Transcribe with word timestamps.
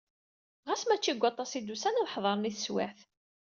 Ɣas 0.67 0.83
mačči 0.87 1.13
deg 1.15 1.21
waṭas 1.23 1.51
i 1.53 1.59
d-usan 1.61 1.99
ad 2.01 2.09
ḥeḍren 2.13 2.49
i 2.49 2.51
teswiɛt. 2.55 2.99